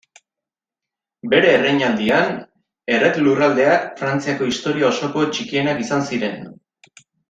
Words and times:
Bere 1.33 1.51
erreinaldian 1.57 2.33
erret-lurraldeak 2.97 3.87
Frantziako 4.03 4.51
historia 4.53 4.91
osoko 4.93 5.31
txikienak 5.37 5.89
izan 5.89 6.07
ziren. 6.13 6.47